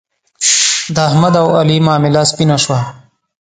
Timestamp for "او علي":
1.41-1.77